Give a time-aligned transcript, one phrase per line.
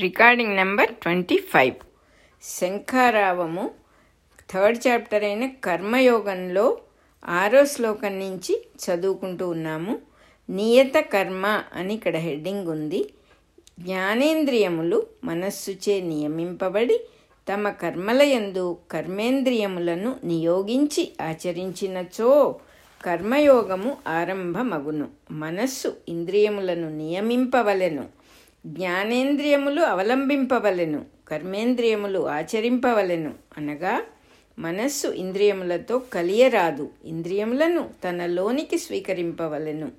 [0.00, 1.74] Recording number twenty five.
[2.42, 3.70] శంఖారావము
[4.50, 6.78] third chapter అయిన కర్మయోగంలో
[7.28, 9.98] ఆరో శ్లోకం నుంచి చదువుకుంటూ ఉన్నాము.
[10.50, 13.10] నియత కర్మ అని ఇక్కడ హెడ్డింగ్ ఉంది.
[13.80, 17.00] జ్ఞానేంద్రియములు మనస్సుచే నియమింపబడి
[17.52, 22.56] తమ కర్మలయందు కర్మేంద్రియములను నియోగించి ఆచరించినచో
[23.04, 25.08] కర్మయోగము ఆరంభమగును.
[25.30, 28.19] మనస్సు ఇంద్రియములను నియమింపవలెను.
[28.66, 34.02] జ్ఞానేంద్రియములు అవలంబింపవలెను కర్మేంద్రియములు ఆచరింపవలెను అనగా
[34.58, 39.92] మనస్సు ఇంద్రియములతో కలియరాదు ఇంద్రియములను తనలోనికి స్వీకరింపవలెను.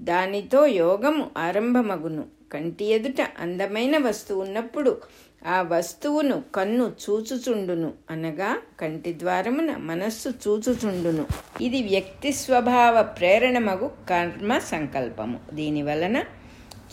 [0.00, 2.24] దానితో యోగము ఆరంభమగును.
[2.52, 5.00] కంటి ఎదుట అందమైన వస్తువు ఉన్నప్పుడు
[5.46, 11.26] ఆ వస్తువును కన్ను చూచుచుండును అనగా కంటి ద్వారమున మనస్సు చూచుచుండును.
[11.60, 15.40] ఇది వ్యక్తి స్వభావ ప్రేరణమగు కర్మ సంకల్పము.
[15.54, 16.22] దీని వలన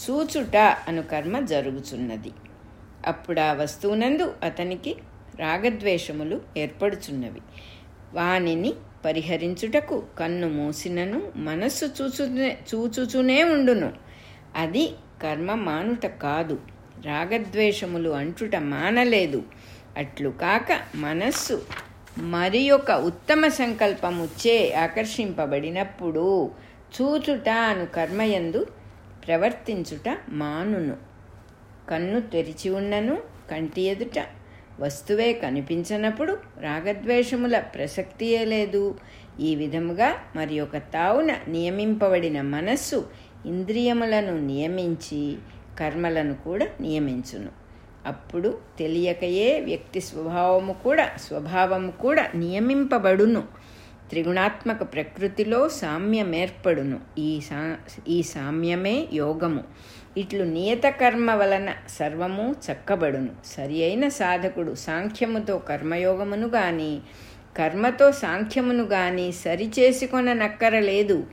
[0.01, 2.31] చూచుట అను కర్మ జరుగుచున్నది.
[3.05, 4.95] అప్పుడు ఆ వస్తువునందు అతనికి
[5.39, 7.41] రాగద్వేషములు ఏర్పడుచున్నవి.
[8.13, 8.73] వానిని
[9.05, 13.93] పరిహరించుటకు కన్ను మూసినను మనస్సు చూచునే చూచుచునే ఉండును.
[14.55, 14.87] అది
[15.23, 16.59] కర్మ మానుట కాదు.
[17.05, 19.43] రాగద్వేషములు అంటుట మానలేదు.
[19.97, 21.65] అట్లు కాక మనస్సు
[22.17, 26.51] మరి ఒక ఉత్తమ సంకల్పముచ్చే ఆకర్షింపబడినప్పుడు
[27.01, 28.67] చూచుట అను కర్మయందు
[29.27, 30.97] ప్రవర్తించుట మానును.
[31.89, 33.17] కన్ను తెరిచి ఉన్నను
[33.51, 34.25] కంటి ఎదుట.
[34.79, 38.95] వస్తువే కనిపించనప్పుడు రాగద్వేషముల ప్రసక్తియే లేదు.
[39.39, 43.07] ఈ విధముగా మరి ఒక తావున నియమింపబడిన మనస్సు
[43.45, 45.37] ఇంద్రియములను నియమించి
[45.79, 47.49] కర్మలను కూడా నియమించును.
[48.05, 53.43] అప్పుడు తెలియకయే వ్యక్తి స్వభావము కూడా స్వభావము కూడా నియమింపబడును.
[54.09, 59.63] త్రిగుణాత్మక ప్రకృతిలో సామ్యం ఏర్పడును ఈ సా ఈ సామ్యమే యోగము.
[60.17, 63.29] ఇట్లు నియత కర్మ వలన సర్వము చక్కబడును.
[63.45, 66.99] సరి అయిన సాధకుడు సాంఖ్యముతో కర్మయోగమును గాని
[67.57, 71.23] కర్మతో సాంఖ్యమును గాని సరిచేసుకొననక్కరలేదు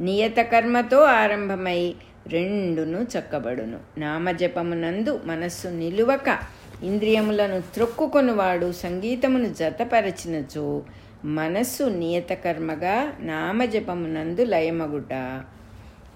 [0.00, 1.94] నియత కర్మతో ఆరంభమై
[2.26, 4.00] రెండును చక్కబడును.
[4.00, 6.38] నామజపమునందు మనస్సు నిలువక
[6.82, 10.82] ఇంద్రియములను త్రొక్కుకొనువాడు సంగీతమును జతపరచినచో
[11.24, 15.42] మనస్సు నియతకర్మగా నామజపమునందు లయమగుట.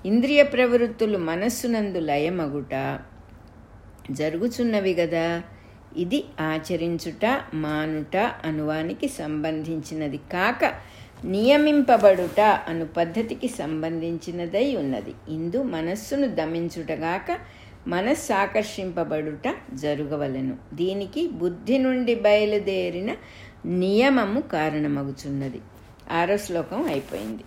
[0.06, 3.00] ఇంద్రియ ప్రవృత్తులు మనస్సునందు లయమగుట.
[4.10, 5.42] జరుగుచున్నవి గదా
[5.96, 10.74] ఇది ఆచరించుట మానుట అనువానికి సంబంధించినది కాక
[11.24, 15.14] నియమింపబడుట అను పద్ధతికి సంబంధించినదై ఉన్నది.
[15.28, 17.38] ఇందు మనస్సును దమించుటగాక
[17.88, 23.16] మనస్సాకర్షింపబడుట ఆకర్షింపబడుట దీనికి బుద్ధి నుండి బయలుదేరిన
[23.66, 25.60] నియమము కారణమగుచున్నది.
[26.12, 27.42] ఆరో శ్లోకం అయిపోయింది.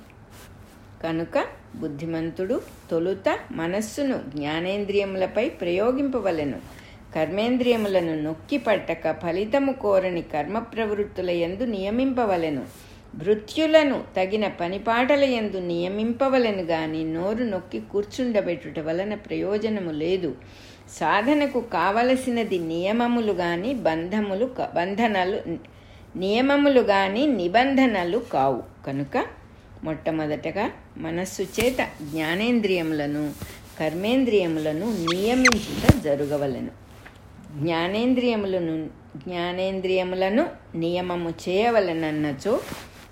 [1.03, 1.45] కనుక
[1.75, 2.61] బుద్ధిమంతుడు
[2.91, 6.57] తొలుత మనస్సును జ్ఞానేంద్రియములపై ప్రయోగింపవలెను.
[7.15, 12.63] కర్మేంద్రియములను నొక్కి పట్టక ఫలితము కోరని కర్మ ప్రవృత్తుల ఎందు నియమింపవలెను.
[13.15, 20.35] భృత్యులను తగిన పనిపాటల ఎందు నియమింపవలెను గాని నోరు నొక్కి కూర్చుండబెట్టుట వలన ప్రయోజనము లేదు.
[20.89, 24.45] సాధనకు కావలసినది నియమములు గాని బంధములు
[24.75, 25.71] బంధనలు
[26.15, 28.63] నియమములు కానీ నిబంధనలు కావు.
[28.87, 29.25] కనుక
[29.83, 33.33] మొట్టమొదటగా మనస్సు చేత జ్ఞానేంద్రియములను
[33.79, 36.69] కర్మేంద్రియములను నియమించుట జరగవలను.
[37.61, 42.59] జ్ఞానేంద్రియములను జ్ఞానేంద్రియములను నియమము చేయవలనన్నచో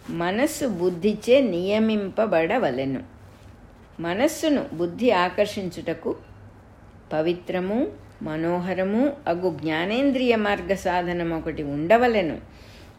[0.09, 3.03] మనస్సు బుద్ధిచే నియమింపబడవలెను.
[3.99, 6.15] మనస్సును బుద్ధి ఆకర్షించుటకు
[7.13, 7.87] పవిత్రము
[8.21, 12.37] మనోహరము అగు జ్ఞానేంద్రియ మార్గ సాధనం ఒకటి ఉండవలెను.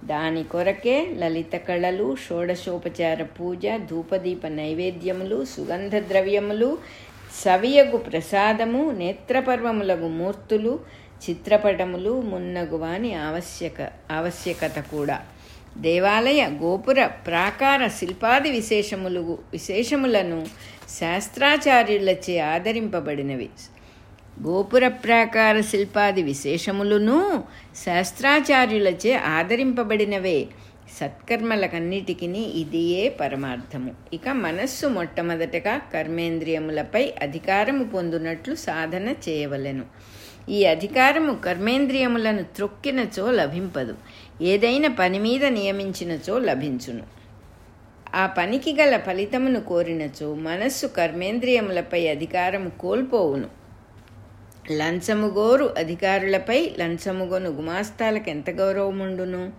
[0.05, 6.79] దాని కొరకే లలిత కళలు షోడశోపచార పూజ ధూపదీప నైవేద్యములు సుగంధ ద్రవ్యములు
[7.45, 10.81] సవియగు ప్రసాదము నేత్రపర్వములగు మూర్తులు
[11.31, 15.21] చిత్రపటములు మున్నగువాని ఆవశ్యక ఆవశ్యకత కూడా.
[15.79, 20.47] దేవాలయ గోపుర ప్రాకార శిల్పాది విశేషములు విశేషములను
[21.01, 23.49] శాస్త్రాచార్యులచే ఆదరింపబడినవి.
[24.47, 27.45] గోపుర ప్రాకార శిల్పాది విశేషములను
[27.87, 30.47] శాస్త్రాచార్యులచే ఆదరింపబడినవే.
[31.01, 33.95] సత్కర్మలకన్నిటికీ ఇదియే పరమార్థము.
[34.13, 39.85] ఇక మనస్సు మొట్టమొదటగా కర్మేంద్రియములపై అధికారము పొందునట్లు సాధన చేయవలెను.
[40.51, 43.95] ఈ అధికారము కర్మేంద్రియములను త్రొక్కినచో లభింపదు.
[44.43, 47.03] ఏదైనా పని మీద నియమించినచో లభించును.
[48.15, 53.60] ఆ పనికి గల ఫలితమును కోరినచో మనస్సు కర్మేంద్రియములపై అధికారము కోల్పోవును.
[54.71, 59.53] లంచముగోరు అధికారులపై లంచముగొను గుమాస్తాలకు ఎంత గౌరవముండును?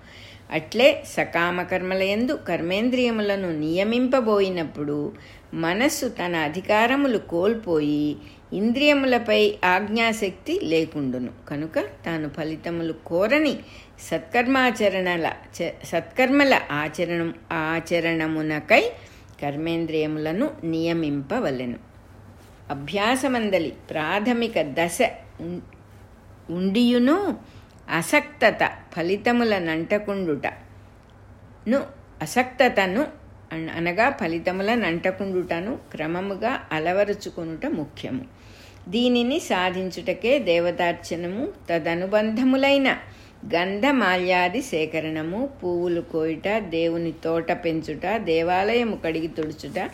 [0.51, 5.13] అట్లే సకామకర్మలయందు కర్మేంద్రియములను నియమింపబోయినప్పుడు
[5.53, 8.15] మనస్సు తన అధికారములు కోల్పోయి
[8.53, 11.31] ఇంద్రియములపై ఆజ్ఞాశక్తి లేకుండును.
[11.49, 13.55] కనుక తాను ఫలితములు కోరని
[14.11, 15.31] సత్కర్మాచరణల
[15.83, 18.83] సత్కర్మల ఆచరణం ఆచరణమునకై
[19.41, 21.91] కర్మేంద్రియములను నియమింపవలెను.
[22.71, 24.97] అభ్యాసమందలి ప్రాథమిక దశ
[26.50, 27.38] ఉండియును
[27.89, 31.81] అసక్తత ఫలితముల నంటకుండుటను
[32.21, 33.07] అసక్తతను
[33.77, 38.25] అనగా ఫలితముల నంటకుండుటను క్రమముగా అలవరుచుకునుట ముఖ్యము.
[38.89, 42.97] దీనిని సాధించుటకే దేవతార్చనము తదనుబంధములైన
[43.56, 49.89] గంధమాల్యాది సేకరణము పువ్వులు కోయుట దేవుని తోట పెంచుట దేవాలయము కడిగి తుడుచుట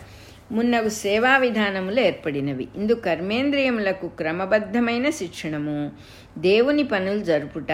[0.52, 2.68] మున్నగు సేవా విధానములు ఏర్పడినవి.
[2.76, 5.90] ఇందు కర్మేంద్రియములకు క్రమబద్ధమైన శిక్షణము.
[6.38, 7.68] దేవుని పనులు జరుపుట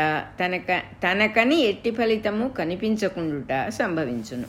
[0.45, 4.45] తనక తనకని ఎట్టి ఫలితము కనిపించకుండుట సంభవించును.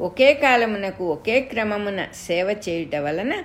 [0.00, 3.42] ఒకే కాలమునకు ఒకే క్రమమున సేవ చేయుట వలన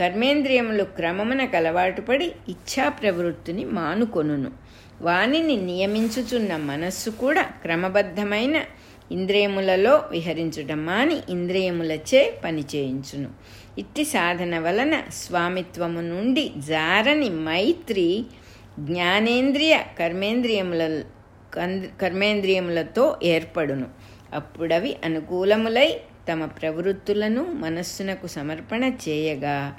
[0.00, 4.50] కర్మేంద్రియములు క్రమమున కలవాటుపడి ఇచ్ఛా ప్రవృత్తిని మానుకొనును.
[5.00, 8.62] వానిని నియమించుచున్న మనస్సు కూడా క్రమబద్ధమైన
[9.12, 13.30] ఇంద్రియములలో విహరించుట అని ఇంద్రియములచే పనిచేయించును.
[13.78, 18.24] ఇట్టి సాధన వలన స్వామిత్వము నుండి జారని మైత్రి
[18.78, 21.02] జ్ఞానేంద్రియ కర్మేంద్రియముల
[22.02, 23.86] కర్మేంద్రియములతో ఏర్పడును.
[24.32, 26.00] అప్పుడవి అనుకూలములై
[26.32, 29.76] తమ ప్రవృత్తులను మనస్సునకు సమర్పణ చేయగా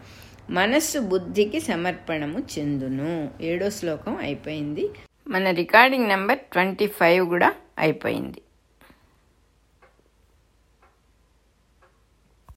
[0.49, 3.29] మనస్సు బుద్ధికి సమర్పణము చెందును.
[3.41, 4.89] ఏడో శ్లోకం అయిపోయింది.
[5.27, 8.41] మన రికార్డింగ్ నెంబర్ ట్వంటీ ఫైవ్ కూడా అయిపోయింది.